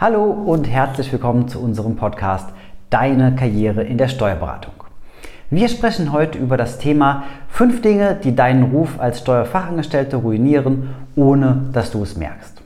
[0.00, 2.48] Hallo und herzlich willkommen zu unserem Podcast
[2.88, 4.72] Deine Karriere in der Steuerberatung.
[5.50, 11.64] Wir sprechen heute über das Thema fünf Dinge, die deinen Ruf als Steuerfachangestellte ruinieren, ohne
[11.74, 12.62] dass du es merkst.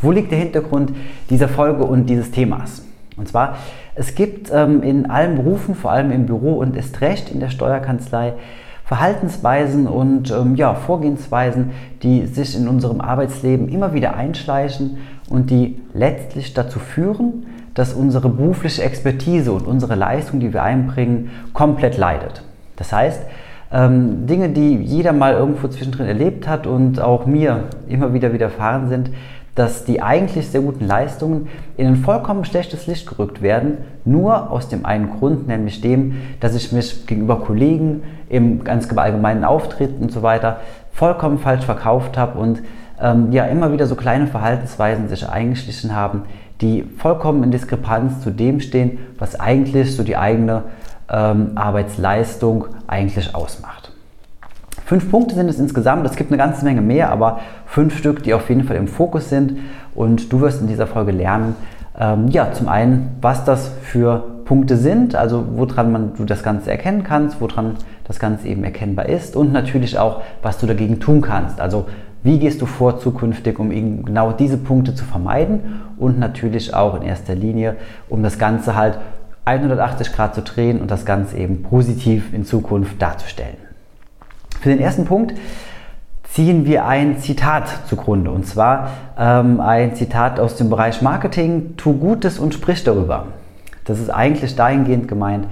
[0.00, 0.92] Wo liegt der Hintergrund
[1.28, 2.82] dieser Folge und dieses Themas?
[3.18, 3.58] Und zwar,
[3.94, 7.50] es gibt ähm, in allen Berufen, vor allem im Büro und ist recht in der
[7.50, 8.32] Steuerkanzlei,
[8.86, 11.72] Verhaltensweisen und ähm, ja, Vorgehensweisen,
[12.02, 14.96] die sich in unserem Arbeitsleben immer wieder einschleichen
[15.28, 21.30] und die letztlich dazu führen, dass unsere berufliche Expertise und unsere Leistung, die wir einbringen,
[21.52, 22.42] komplett leidet.
[22.76, 23.22] Das heißt,
[23.72, 28.88] ähm, Dinge, die jeder mal irgendwo zwischendrin erlebt hat und auch mir immer wieder widerfahren
[28.88, 29.10] sind,
[29.54, 34.68] dass die eigentlich sehr guten Leistungen in ein vollkommen schlechtes Licht gerückt werden, nur aus
[34.68, 40.10] dem einen Grund, nämlich dem, dass ich mich gegenüber Kollegen im ganz allgemeinen Auftritt und
[40.12, 40.60] so weiter
[40.92, 42.62] vollkommen falsch verkauft habe und
[43.00, 46.22] ähm, ja immer wieder so kleine Verhaltensweisen sich eingeschlichen haben,
[46.60, 50.64] die vollkommen in Diskrepanz zu dem stehen, was eigentlich so die eigene
[51.10, 53.92] ähm, Arbeitsleistung eigentlich ausmacht.
[54.84, 56.04] Fünf Punkte sind es insgesamt.
[56.04, 59.28] Es gibt eine ganze Menge mehr, aber fünf Stück, die auf jeden Fall im Fokus
[59.28, 59.58] sind.
[59.94, 61.54] Und du wirst in dieser Folge lernen,
[61.98, 66.72] ähm, ja, zum einen, was das für Punkte sind, also woran man, du das Ganze
[66.72, 71.20] erkennen kannst, woran das Ganze eben erkennbar ist und natürlich auch, was du dagegen tun
[71.20, 71.60] kannst.
[71.60, 71.86] Also
[72.22, 77.02] wie gehst du vor zukünftig, um genau diese Punkte zu vermeiden und natürlich auch in
[77.02, 77.76] erster Linie,
[78.08, 78.98] um das Ganze halt
[79.46, 83.56] 180 Grad zu drehen und das Ganze eben positiv in Zukunft darzustellen.
[84.60, 85.34] Für den ersten Punkt
[86.24, 91.94] ziehen wir ein Zitat zugrunde und zwar ähm, ein Zitat aus dem Bereich Marketing, tu
[91.94, 93.28] Gutes und sprich darüber.
[93.84, 95.46] Das ist eigentlich dahingehend gemeint,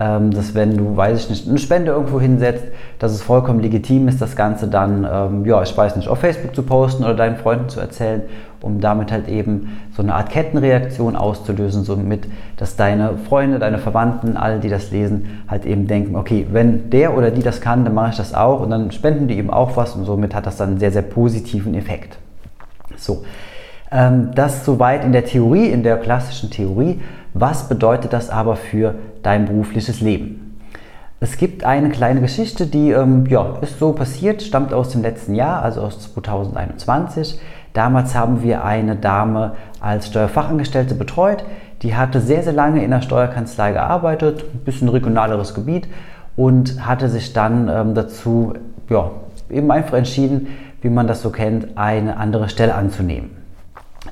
[0.00, 2.64] ähm, dass wenn du, weiß ich nicht, eine Spende irgendwo hinsetzt,
[2.98, 6.54] dass es vollkommen legitim ist, das Ganze dann, ähm, ja, ich weiß nicht, auf Facebook
[6.54, 8.22] zu posten oder deinen Freunden zu erzählen,
[8.62, 12.26] um damit halt eben so eine Art Kettenreaktion auszulösen, somit,
[12.56, 17.14] dass deine Freunde, deine Verwandten, alle, die das lesen, halt eben denken, okay, wenn der
[17.14, 19.76] oder die das kann, dann mache ich das auch und dann spenden die eben auch
[19.76, 22.16] was und somit hat das dann einen sehr, sehr positiven Effekt.
[22.96, 23.24] So,
[23.92, 27.00] ähm, das soweit in der Theorie, in der klassischen Theorie.
[27.32, 30.58] Was bedeutet das aber für dein berufliches Leben?
[31.22, 35.34] Es gibt eine kleine Geschichte, die ähm, ja, ist so passiert, stammt aus dem letzten
[35.34, 37.38] Jahr, also aus 2021.
[37.74, 41.44] Damals haben wir eine Dame als Steuerfachangestellte betreut.
[41.82, 45.88] Die hatte sehr, sehr lange in der Steuerkanzlei gearbeitet, ein bisschen regionaleres Gebiet
[46.36, 48.54] und hatte sich dann ähm, dazu
[48.88, 49.10] ja,
[49.50, 50.46] eben einfach entschieden,
[50.80, 53.30] wie man das so kennt, eine andere Stelle anzunehmen.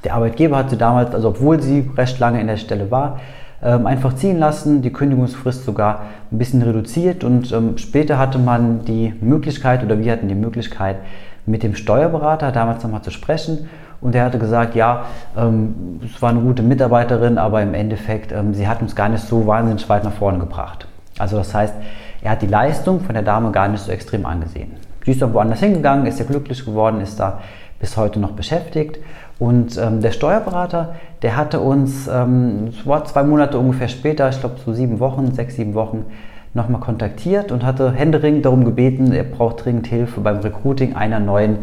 [0.05, 3.19] Der Arbeitgeber hat sie damals, also obwohl sie recht lange in der Stelle war,
[3.61, 9.15] einfach ziehen lassen, die Kündigungsfrist sogar ein bisschen reduziert und ähm, später hatte man die
[9.21, 10.99] Möglichkeit oder wir hatten die Möglichkeit,
[11.45, 13.69] mit dem Steuerberater damals nochmal zu sprechen
[14.01, 18.69] und er hatte gesagt, ja, ähm, es war eine gute Mitarbeiterin, aber im Endeffekt, sie
[18.69, 20.87] hat uns gar nicht so wahnsinnig weit nach vorne gebracht.
[21.19, 21.75] Also das heißt,
[22.23, 24.73] er hat die Leistung von der Dame gar nicht so extrem angesehen.
[25.05, 27.41] Sie ist dann woanders hingegangen, ist ja glücklich geworden, ist da
[27.81, 28.99] bis heute noch beschäftigt.
[29.39, 32.73] Und ähm, der Steuerberater, der hatte uns, ähm,
[33.05, 36.07] zwei Monate ungefähr später, ich glaube so sieben Wochen, sechs, sieben Wochen,
[36.55, 41.59] nochmal kontaktiert und hatte händeringend darum gebeten, er braucht dringend Hilfe beim Recruiting einer neuen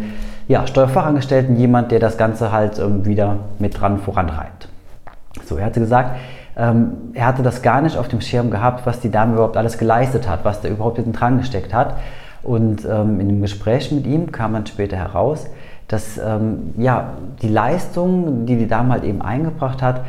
[0.47, 4.69] ja, Steuerfachangestellten, jemand, der das Ganze halt ähm, wieder mit dran vorantreibt.
[5.43, 6.17] So, er hatte gesagt,
[6.55, 9.77] ähm, er hatte das gar nicht auf dem Schirm gehabt, was die Dame überhaupt alles
[9.77, 11.95] geleistet hat, was da überhaupt hinten dran gesteckt hat.
[12.43, 15.47] Und ähm, in dem Gespräch mit ihm kam dann später heraus,
[15.87, 20.01] dass ähm, ja, die Leistung, die die Dame halt eben eingebracht hat,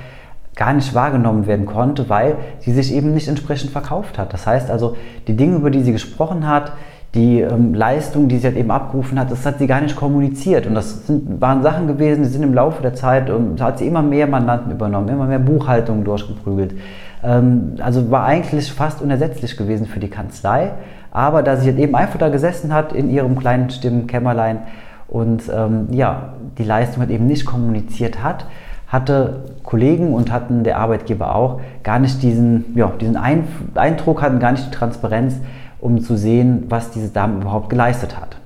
[0.54, 4.32] gar nicht wahrgenommen werden konnte, weil sie sich eben nicht entsprechend verkauft hat.
[4.32, 4.97] Das heißt also,
[5.28, 6.72] die Dinge, über die sie gesprochen hat,
[7.15, 10.66] die ähm, Leistung, die sie halt eben abgerufen hat, das hat sie gar nicht kommuniziert.
[10.66, 13.86] Und das sind, waren Sachen gewesen, die sind im Laufe der Zeit, ähm, hat sie
[13.86, 16.75] immer mehr Mandanten übernommen, immer mehr Buchhaltungen durchgeprügelt.
[17.22, 20.72] Ähm, also war eigentlich fast unersetzlich gewesen für die Kanzlei.
[21.10, 24.59] Aber da sie halt eben einfach da gesessen hat in ihrem kleinen Stimmenkämmerlein,
[25.08, 28.46] und ähm, ja, die Leistung halt eben nicht kommuniziert hat,
[28.88, 34.53] hatte Kollegen und hatten der Arbeitgeber auch gar nicht diesen, ja, diesen Eindruck, hatten gar
[34.53, 35.36] nicht die Transparenz,
[35.80, 38.36] um zu sehen, was diese Dame überhaupt geleistet hat.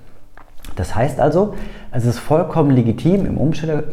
[0.77, 1.55] Das heißt also,
[1.93, 3.39] es ist vollkommen legitim im,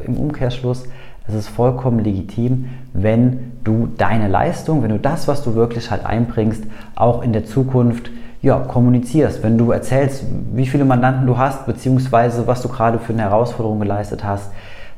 [0.05, 0.85] im Umkehrschluss,
[1.27, 6.05] es ist vollkommen legitim, wenn du deine Leistung, wenn du das, was du wirklich halt
[6.05, 6.63] einbringst,
[6.95, 8.09] auch in der Zukunft
[8.41, 10.23] ja, kommunizierst, wenn du erzählst,
[10.53, 14.51] wie viele Mandanten du hast, beziehungsweise was du gerade für eine Herausforderung geleistet hast.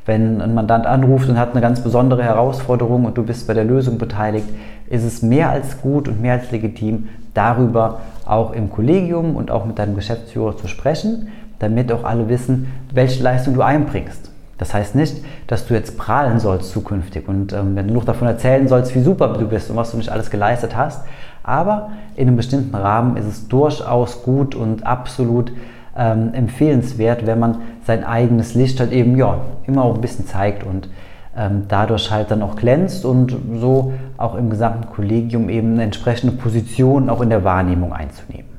[0.05, 3.63] Wenn ein Mandant anruft und hat eine ganz besondere Herausforderung und du bist bei der
[3.63, 4.47] Lösung beteiligt,
[4.89, 9.65] ist es mehr als gut und mehr als legitim, darüber auch im Kollegium und auch
[9.65, 14.31] mit deinem Geschäftsführer zu sprechen, damit auch alle wissen, welche Leistung du einbringst.
[14.57, 18.27] Das heißt nicht, dass du jetzt prahlen sollst zukünftig und ähm, wenn du noch davon
[18.27, 21.05] erzählen sollst, wie super du bist und was du nicht alles geleistet hast.
[21.49, 25.51] Aber in einem bestimmten Rahmen ist es durchaus gut und absolut
[25.97, 30.63] ähm, empfehlenswert, wenn man sein eigenes Licht halt eben ja, immer auch ein bisschen zeigt
[30.63, 30.89] und
[31.35, 36.35] ähm, dadurch halt dann auch glänzt und so auch im gesamten Kollegium eben eine entsprechende
[36.35, 38.49] Position auch in der Wahrnehmung einzunehmen.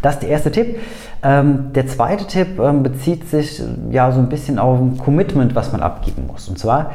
[0.00, 0.78] Das ist der erste Tipp.
[1.22, 5.72] Ähm, der zweite Tipp ähm, bezieht sich ja so ein bisschen auf ein Commitment, was
[5.72, 6.48] man abgeben muss.
[6.48, 6.92] Und zwar,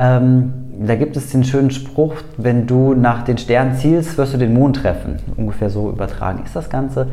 [0.00, 0.54] ähm,
[0.86, 4.54] da gibt es den schönen Spruch, wenn du nach den Sternen zielst, wirst du den
[4.54, 5.18] Mond treffen.
[5.36, 7.08] Ungefähr so übertragen ist das Ganze.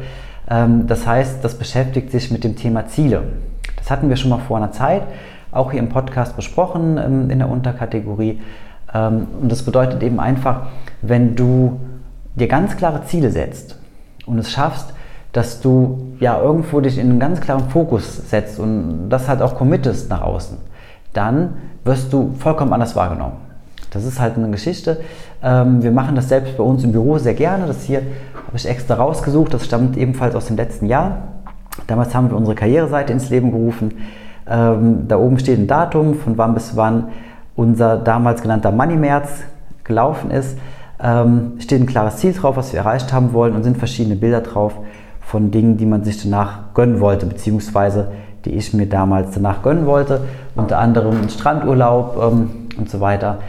[0.49, 3.23] Ähm, das heißt, das beschäftigt sich mit dem Thema Ziele.
[3.75, 5.03] Das hatten wir schon mal vor einer Zeit,
[5.51, 8.39] auch hier im Podcast besprochen ähm, in der Unterkategorie.
[8.93, 10.67] Ähm, und das bedeutet eben einfach,
[11.01, 11.81] wenn du
[12.35, 13.77] dir ganz klare Ziele setzt
[14.25, 14.93] und es schaffst,
[15.33, 19.55] dass du ja irgendwo dich in einen ganz klaren Fokus setzt und das halt auch
[19.55, 20.57] committest nach außen,
[21.11, 21.55] dann
[21.87, 23.37] wirst du vollkommen anders wahrgenommen.
[23.91, 24.99] Das ist halt eine Geschichte.
[25.41, 27.65] Ähm, wir machen das selbst bei uns im Büro sehr gerne.
[27.65, 27.99] Das hier
[28.45, 29.53] habe ich extra rausgesucht.
[29.53, 31.23] Das stammt ebenfalls aus dem letzten Jahr.
[31.87, 33.93] Damals haben wir unsere Karriereseite ins Leben gerufen.
[34.47, 37.09] Ähm, da oben steht ein Datum, von wann bis wann
[37.55, 39.29] unser damals genannter Money März
[39.83, 40.57] gelaufen ist.
[41.01, 44.41] Ähm, steht ein klares Ziel drauf, was wir erreicht haben wollen und sind verschiedene Bilder
[44.41, 44.73] drauf,
[45.21, 48.11] von Dingen, die man sich danach gönnen wollte, beziehungsweise
[48.45, 50.21] die ich mir damals danach gönnen wollte.
[50.55, 53.39] Unter anderem einen Strandurlaub ähm, und so weiter.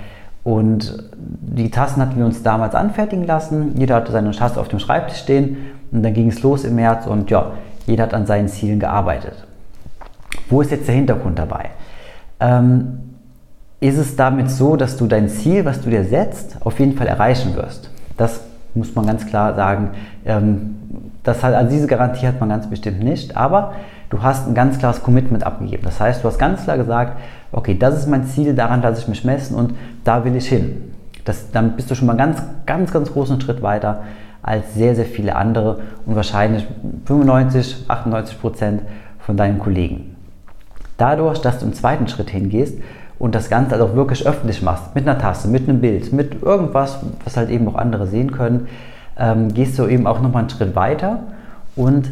[0.45, 3.75] Und die Tassen hatten wir uns damals anfertigen lassen.
[3.77, 5.59] Jeder hatte seine Tasse auf dem Schreibtisch stehen
[5.91, 7.53] und dann ging es los im März und ja,
[7.87, 9.47] jeder hat an seinen Zielen gearbeitet.
[10.49, 11.71] Wo ist jetzt der Hintergrund dabei?
[12.41, 13.01] Ähm,
[13.81, 17.07] ist es damit so, dass du dein Ziel, was du dir setzt, auf jeden Fall
[17.07, 17.91] erreichen wirst?
[18.17, 18.41] Das
[18.75, 19.91] muss man ganz klar sagen.
[20.25, 20.77] Ähm,
[21.23, 23.75] das halt, also diese Garantie hat man ganz bestimmt nicht, aber
[24.11, 25.83] du hast ein ganz klares Commitment abgegeben.
[25.85, 27.19] Das heißt, du hast ganz klar gesagt,
[27.53, 29.75] okay, das ist mein Ziel, daran lasse ich mich messen und
[30.05, 30.93] da will ich hin.
[31.25, 34.03] Das, damit bist du schon mal ganz, ganz, ganz großen Schritt weiter
[34.43, 36.67] als sehr, sehr viele andere und wahrscheinlich
[37.05, 38.83] 95, 98 Prozent
[39.19, 40.17] von deinen Kollegen.
[40.97, 42.79] Dadurch, dass du im zweiten Schritt hingehst
[43.19, 46.43] und das Ganze also auch wirklich öffentlich machst, mit einer Tasse, mit einem Bild, mit
[46.43, 48.69] irgendwas, was halt eben auch andere sehen können,
[49.19, 51.21] ähm, gehst du eben auch nochmal einen Schritt weiter
[51.77, 52.11] und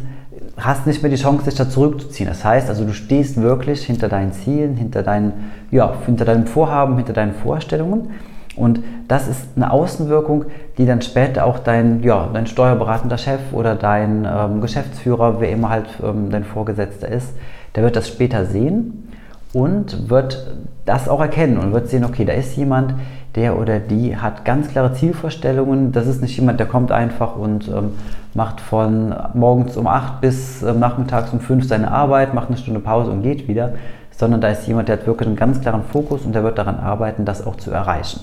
[0.55, 2.29] hast nicht mehr die Chance, dich da zurückzuziehen.
[2.29, 6.95] Das heißt also, du stehst wirklich hinter deinen Zielen, hinter, deinen, ja, hinter deinem Vorhaben,
[6.97, 8.11] hinter deinen Vorstellungen.
[8.55, 10.45] Und das ist eine Außenwirkung,
[10.77, 15.69] die dann später auch dein, ja, dein steuerberatender Chef oder dein ähm, Geschäftsführer, wer immer
[15.69, 17.33] halt ähm, dein Vorgesetzter ist,
[17.75, 19.09] der wird das später sehen
[19.53, 22.95] und wird das auch erkennen und wird sehen, okay, da ist jemand,
[23.37, 25.91] der oder die hat ganz klare Zielvorstellungen.
[25.91, 27.91] Das ist nicht jemand, der kommt einfach und ähm,
[28.33, 32.79] macht von morgens um 8 bis ähm, nachmittags um 5 seine Arbeit, macht eine Stunde
[32.79, 33.73] Pause und geht wieder,
[34.11, 36.79] sondern da ist jemand, der hat wirklich einen ganz klaren Fokus und der wird daran
[36.79, 38.21] arbeiten, das auch zu erreichen.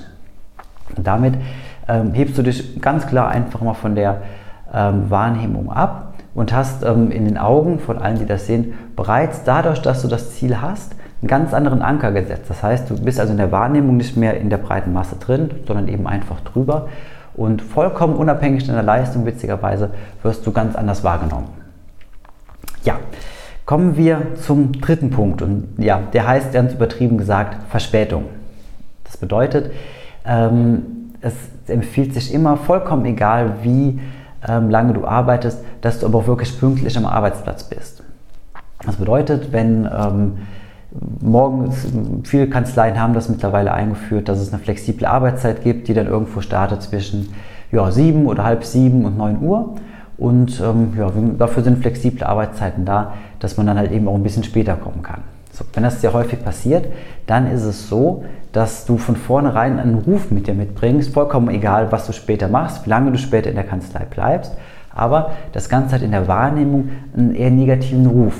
[0.96, 1.34] Und damit
[1.88, 4.22] ähm, hebst du dich ganz klar einfach mal von der
[4.74, 9.44] ähm, Wahrnehmung ab und hast ähm, in den Augen von allen, die das sehen, bereits
[9.44, 12.44] dadurch, dass du das Ziel hast, einen ganz anderen Anker gesetzt.
[12.48, 15.50] Das heißt, du bist also in der Wahrnehmung nicht mehr in der breiten Masse drin,
[15.66, 16.88] sondern eben einfach drüber.
[17.34, 19.90] Und vollkommen unabhängig deiner Leistung, witzigerweise,
[20.22, 21.48] wirst du ganz anders wahrgenommen.
[22.84, 22.96] Ja,
[23.64, 25.40] kommen wir zum dritten Punkt.
[25.40, 28.26] Und ja, der heißt ganz übertrieben gesagt Verspätung.
[29.04, 29.72] Das bedeutet,
[30.26, 30.82] ähm,
[31.22, 31.34] es
[31.68, 33.98] empfiehlt sich immer, vollkommen egal wie
[34.46, 38.02] ähm, lange du arbeitest, dass du aber auch wirklich pünktlich am Arbeitsplatz bist.
[38.84, 40.38] Das bedeutet, wenn ähm,
[41.20, 41.86] Morgens,
[42.22, 46.40] viele Kanzleien haben das mittlerweile eingeführt, dass es eine flexible Arbeitszeit gibt, die dann irgendwo
[46.40, 47.34] startet zwischen
[47.72, 49.74] ja, 7 oder halb sieben und 9 Uhr.
[50.16, 54.22] Und ähm, ja, dafür sind flexible Arbeitszeiten da, dass man dann halt eben auch ein
[54.22, 55.22] bisschen später kommen kann.
[55.52, 56.86] So, wenn das sehr häufig passiert,
[57.26, 61.90] dann ist es so, dass du von vornherein einen Ruf mit dir mitbringst, vollkommen egal,
[61.90, 64.52] was du später machst, wie lange du später in der Kanzlei bleibst,
[64.94, 68.34] aber das Ganze hat in der Wahrnehmung einen eher negativen Ruf.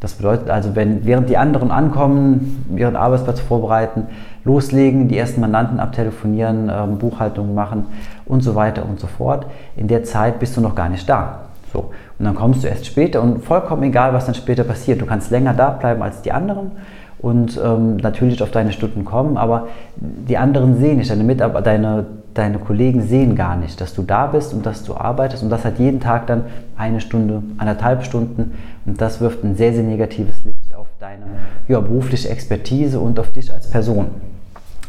[0.00, 4.06] Das bedeutet also, wenn während die anderen ankommen, ihren Arbeitsplatz vorbereiten,
[4.44, 7.86] loslegen, die ersten Mandanten abtelefonieren, ähm, Buchhaltung machen
[8.24, 11.40] und so weiter und so fort, in der Zeit bist du noch gar nicht da.
[11.72, 11.90] So.
[12.18, 15.00] Und dann kommst du erst später und vollkommen egal, was dann später passiert.
[15.00, 16.72] Du kannst länger da bleiben als die anderen
[17.18, 22.06] und ähm, natürlich auf deine Stunden kommen, aber die anderen sehen nicht, deine Mitarbeiter, deine,
[22.34, 25.64] deine Kollegen sehen gar nicht, dass du da bist und dass du arbeitest und das
[25.64, 26.44] hat jeden Tag dann
[26.76, 28.52] eine Stunde, anderthalb Stunden
[28.86, 31.24] und das wirft ein sehr, sehr negatives Licht auf deine
[31.68, 34.06] ja, berufliche Expertise und auf dich als Person.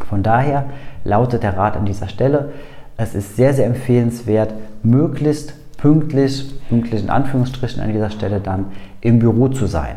[0.07, 0.65] Von daher
[1.03, 2.51] lautet der Rat an dieser Stelle,
[2.97, 8.65] es ist sehr, sehr empfehlenswert, möglichst pünktlich, pünktlich in Anführungsstrichen an dieser Stelle dann
[9.01, 9.95] im Büro zu sein.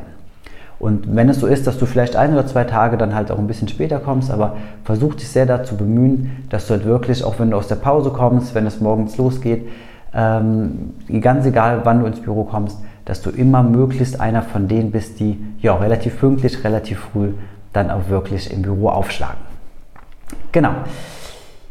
[0.85, 3.39] Und wenn es so ist, dass du vielleicht ein oder zwei Tage dann halt auch
[3.39, 7.39] ein bisschen später kommst, aber versuch dich sehr dazu bemühen, dass du halt wirklich, auch
[7.39, 9.67] wenn du aus der Pause kommst, wenn es morgens losgeht,
[10.15, 12.77] ähm, ganz egal, wann du ins Büro kommst,
[13.07, 17.31] dass du immer möglichst einer von denen bist, die ja relativ pünktlich, relativ früh
[17.73, 19.41] dann auch wirklich im Büro aufschlagen.
[20.53, 20.73] Genau.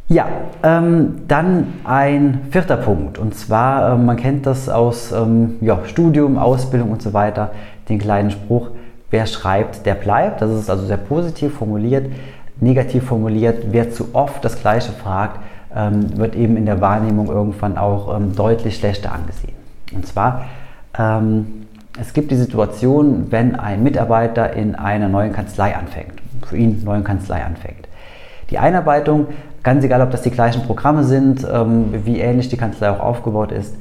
[0.09, 0.25] Ja,
[0.63, 3.19] ähm, dann ein vierter Punkt.
[3.19, 7.51] Und zwar, äh, man kennt das aus ähm, ja, Studium, Ausbildung und so weiter,
[7.89, 8.71] den kleinen Spruch,
[9.13, 10.41] wer schreibt, der bleibt.
[10.41, 12.11] Das ist also sehr positiv formuliert.
[12.59, 15.39] Negativ formuliert, wer zu oft das Gleiche fragt,
[15.75, 19.53] ähm, wird eben in der Wahrnehmung irgendwann auch ähm, deutlich schlechter angesehen.
[19.93, 20.45] Und zwar,
[20.97, 21.67] ähm,
[21.99, 26.13] es gibt die Situation, wenn ein Mitarbeiter in einer neuen Kanzlei anfängt,
[26.47, 27.87] für ihn neuen Kanzlei anfängt.
[28.49, 29.27] Die Einarbeitung,
[29.61, 33.51] ganz egal ob das die gleichen Programme sind, ähm, wie ähnlich die Kanzlei auch aufgebaut
[33.51, 33.75] ist,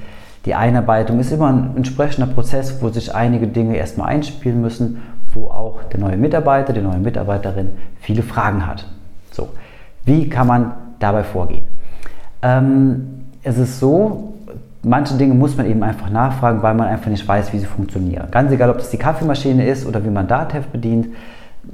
[0.45, 5.01] die Einarbeitung ist immer ein entsprechender Prozess, wo sich einige Dinge erstmal einspielen müssen,
[5.35, 7.71] wo auch der neue Mitarbeiter, die neue Mitarbeiterin
[8.01, 8.87] viele Fragen hat.
[9.31, 9.49] So,
[10.05, 11.65] wie kann man dabei vorgehen?
[12.43, 14.35] Ähm, es ist so,
[14.83, 18.29] manche Dinge muss man eben einfach nachfragen, weil man einfach nicht weiß, wie sie funktionieren.
[18.31, 21.09] Ganz egal, ob das die Kaffeemaschine ist oder wie man Datev bedient.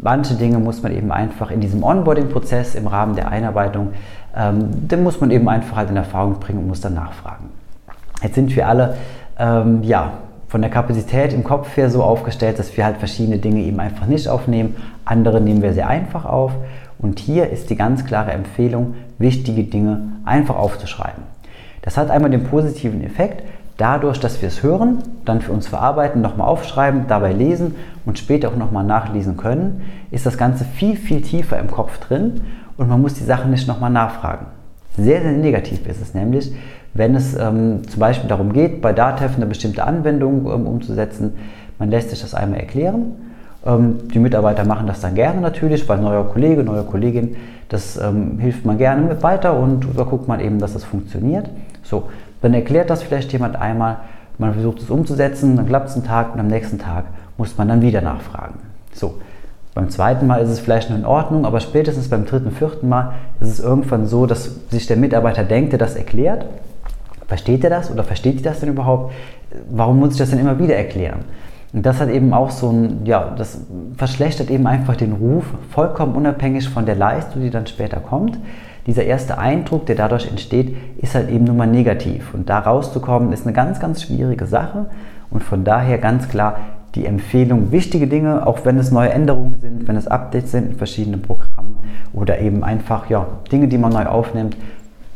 [0.00, 3.92] Manche Dinge muss man eben einfach in diesem Onboarding-Prozess im Rahmen der Einarbeitung,
[4.36, 7.46] ähm, den muss man eben einfach halt in Erfahrung bringen und muss dann nachfragen.
[8.22, 8.96] Jetzt sind wir alle
[9.38, 10.12] ähm, ja,
[10.48, 14.06] von der Kapazität im Kopf her so aufgestellt, dass wir halt verschiedene Dinge eben einfach
[14.06, 14.76] nicht aufnehmen.
[15.04, 16.52] Andere nehmen wir sehr einfach auf.
[16.98, 21.22] Und hier ist die ganz klare Empfehlung, wichtige Dinge einfach aufzuschreiben.
[21.82, 23.44] Das hat einmal den positiven Effekt,
[23.76, 28.48] dadurch, dass wir es hören, dann für uns verarbeiten, nochmal aufschreiben, dabei lesen und später
[28.48, 32.40] auch nochmal nachlesen können, ist das Ganze viel, viel tiefer im Kopf drin
[32.76, 34.46] und man muss die Sachen nicht nochmal nachfragen.
[34.96, 36.52] Sehr, sehr negativ ist es nämlich,
[36.94, 41.34] wenn es ähm, zum Beispiel darum geht, bei Datev eine bestimmte Anwendung ähm, umzusetzen,
[41.78, 43.12] man lässt sich das einmal erklären.
[43.64, 47.36] Ähm, die Mitarbeiter machen das dann gerne natürlich, weil neuer Kollege, neue Kollegin,
[47.68, 51.48] das ähm, hilft man gerne mit weiter und da guckt man eben, dass das funktioniert.
[51.82, 52.08] So,
[52.40, 53.98] dann erklärt das vielleicht jemand einmal,
[54.38, 57.04] man versucht es umzusetzen, dann klappt es einen Tag und am nächsten Tag
[57.36, 58.54] muss man dann wieder nachfragen.
[58.92, 59.14] So,
[59.74, 63.12] beim zweiten Mal ist es vielleicht noch in Ordnung, aber spätestens beim dritten, vierten Mal
[63.40, 66.46] ist es irgendwann so, dass sich der Mitarbeiter denkt, der das erklärt.
[67.28, 69.12] Versteht er das oder versteht ihr das denn überhaupt?
[69.70, 71.20] Warum muss ich das denn immer wieder erklären?
[71.72, 73.60] Und das hat eben auch so ein, ja, das
[73.96, 78.38] verschlechtert eben einfach den Ruf, vollkommen unabhängig von der Leistung, die dann später kommt
[78.88, 82.32] dieser erste Eindruck, der dadurch entsteht, ist halt eben nun mal negativ.
[82.32, 84.86] Und da rauszukommen, ist eine ganz, ganz schwierige Sache.
[85.30, 86.58] Und von daher ganz klar
[86.94, 90.78] die Empfehlung, wichtige Dinge, auch wenn es neue Änderungen sind, wenn es Updates sind in
[90.78, 91.76] verschiedenen Programmen
[92.14, 94.56] oder eben einfach ja, Dinge, die man neu aufnimmt,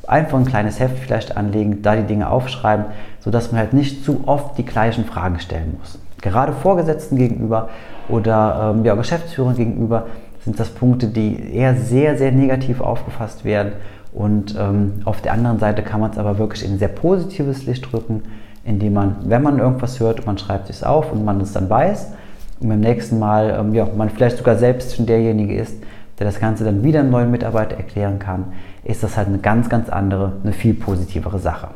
[0.09, 2.87] einfach ein kleines Heft vielleicht anlegen, da die Dinge aufschreiben,
[3.21, 5.99] sodass man halt nicht zu oft die gleichen Fragen stellen muss.
[6.21, 7.69] Gerade Vorgesetzten gegenüber
[8.09, 10.07] oder ähm, ja, Geschäftsführern gegenüber
[10.45, 13.73] sind das Punkte, die eher sehr, sehr negativ aufgefasst werden.
[14.13, 17.65] Und ähm, auf der anderen Seite kann man es aber wirklich in ein sehr positives
[17.67, 18.23] Licht rücken,
[18.65, 22.13] indem man, wenn man irgendwas hört, man schreibt es auf und man es dann weiß
[22.61, 25.83] und beim nächsten Mal, ähm, ja, man vielleicht sogar selbst schon derjenige ist,
[26.19, 28.53] der das Ganze dann wieder einem neuen Mitarbeiter erklären kann,
[28.85, 31.69] ist das halt eine ganz, ganz andere, eine viel positivere Sache.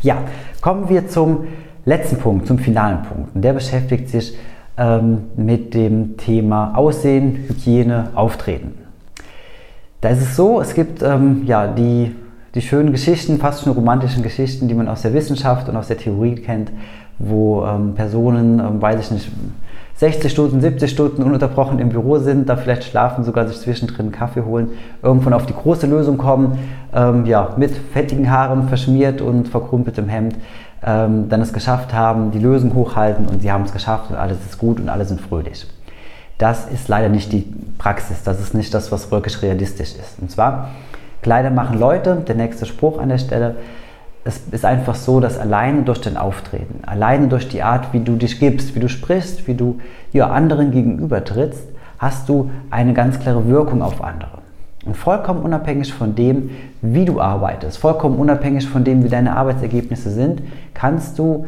[0.00, 0.18] Ja,
[0.60, 1.44] kommen wir zum
[1.84, 3.34] letzten Punkt, zum finalen Punkt.
[3.34, 4.36] Und der beschäftigt sich
[4.76, 8.74] ähm, mit dem Thema Aussehen, Hygiene, Auftreten.
[10.00, 12.16] Da ist es so, es gibt ähm, ja, die,
[12.54, 15.98] die schönen Geschichten, fast schon romantischen Geschichten, die man aus der Wissenschaft und aus der
[15.98, 16.72] Theorie kennt,
[17.18, 19.30] wo ähm, Personen, ähm, weiß ich nicht,
[19.96, 24.12] 60 Stunden, 70 Stunden ununterbrochen im Büro sind, da vielleicht schlafen, sogar sich zwischendrin einen
[24.12, 24.70] Kaffee holen,
[25.02, 26.58] irgendwann auf die große Lösung kommen,
[26.94, 30.36] ähm, ja, mit fettigen Haaren verschmiert und verkrumpeltem Hemd,
[30.84, 34.38] ähm, dann es geschafft haben, die Lösung hochhalten und sie haben es geschafft und alles
[34.44, 35.66] ist gut und alle sind fröhlich.
[36.38, 37.46] Das ist leider nicht die
[37.78, 40.18] Praxis, das ist nicht das, was wirklich realistisch ist.
[40.20, 40.70] Und zwar,
[41.20, 43.54] Kleider machen Leute, der nächste Spruch an der Stelle,
[44.24, 48.16] es ist einfach so, dass alleine durch dein Auftreten, alleine durch die Art, wie du
[48.16, 49.78] dich gibst, wie du sprichst, wie du
[50.12, 51.64] ja, anderen gegenüber trittst,
[51.98, 54.38] hast du eine ganz klare Wirkung auf andere.
[54.84, 56.50] Und vollkommen unabhängig von dem,
[56.80, 60.42] wie du arbeitest, vollkommen unabhängig von dem, wie deine Arbeitsergebnisse sind,
[60.74, 61.46] kannst du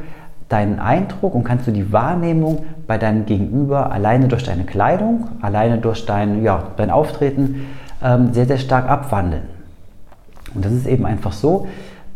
[0.48, 5.78] deinen Eindruck und kannst du die Wahrnehmung bei deinem Gegenüber alleine durch deine Kleidung, alleine
[5.78, 7.66] durch dein, ja, dein Auftreten
[8.02, 9.42] ähm, sehr, sehr stark abwandeln.
[10.54, 11.66] Und das ist eben einfach so,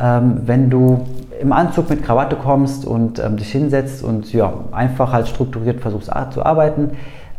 [0.00, 1.06] ähm, wenn du
[1.40, 6.10] im Anzug mit Krawatte kommst und ähm, dich hinsetzt und ja, einfach halt strukturiert versuchst
[6.30, 6.90] zu arbeiten,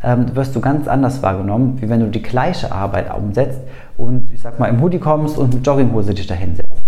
[0.02, 3.60] ähm, wirst du ganz anders wahrgenommen, wie wenn du die gleiche Arbeit umsetzt
[3.98, 6.82] und ich sag mal im Hoodie kommst und mit Jogginghose dich da hinsetzt.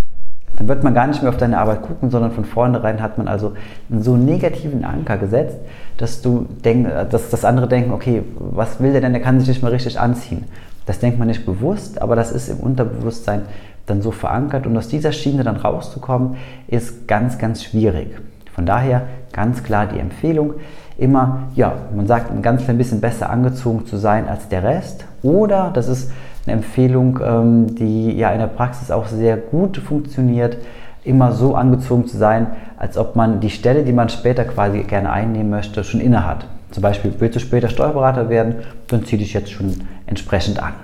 [0.56, 3.28] dann wird man gar nicht mehr auf deine Arbeit gucken, sondern von vornherein hat man
[3.28, 3.52] also
[3.90, 5.58] einen so negativen Anker gesetzt,
[5.98, 9.48] dass du denk, dass, dass andere denken, okay, was will der denn, der kann sich
[9.48, 10.44] nicht mehr richtig anziehen.
[10.86, 13.42] Das denkt man nicht bewusst, aber das ist im Unterbewusstsein
[13.86, 16.36] dann so verankert und aus dieser Schiene dann rauszukommen,
[16.68, 18.08] ist ganz, ganz schwierig.
[18.54, 20.54] Von daher ganz klar die Empfehlung,
[20.98, 25.04] immer, ja, man sagt, ein ganz klein bisschen besser angezogen zu sein als der Rest.
[25.22, 26.12] Oder, das ist
[26.46, 30.58] eine Empfehlung, ähm, die ja in der Praxis auch sehr gut funktioniert,
[31.04, 35.10] immer so angezogen zu sein, als ob man die Stelle, die man später quasi gerne
[35.10, 36.46] einnehmen möchte, schon inne hat.
[36.70, 38.56] Zum Beispiel willst du später Steuerberater werden,
[38.88, 40.74] dann zieh dich jetzt schon entsprechend an.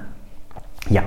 [0.91, 1.03] Ja,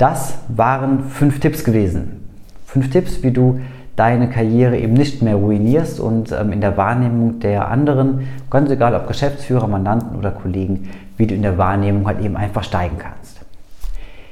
[0.00, 2.26] das waren fünf Tipps gewesen.
[2.64, 3.60] Fünf Tipps, wie du
[3.96, 8.94] deine Karriere eben nicht mehr ruinierst und ähm, in der Wahrnehmung der anderen, ganz egal
[8.94, 10.88] ob Geschäftsführer, Mandanten oder Kollegen,
[11.18, 13.40] wie du in der Wahrnehmung halt eben einfach steigen kannst.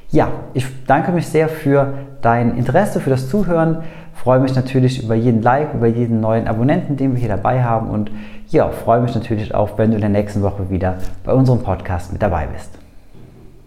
[0.09, 3.83] Ja, ich danke mich sehr für dein Interesse, für das Zuhören.
[4.15, 7.91] Freue mich natürlich über jeden Like, über jeden neuen Abonnenten, den wir hier dabei haben
[7.91, 8.09] und
[8.47, 12.11] ja, freue mich natürlich auch, wenn du in der nächsten Woche wieder bei unserem Podcast
[12.11, 12.71] mit dabei bist.